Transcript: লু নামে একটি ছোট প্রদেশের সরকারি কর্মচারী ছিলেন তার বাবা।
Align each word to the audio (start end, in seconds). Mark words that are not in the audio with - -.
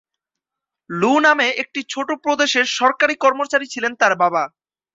লু 0.89 1.11
নামে 1.25 1.47
একটি 1.61 1.79
ছোট 1.89 2.09
প্রদেশের 2.23 2.65
সরকারি 2.79 3.15
কর্মচারী 3.23 3.65
ছিলেন 3.73 3.93
তার 4.01 4.13
বাবা। 4.21 4.43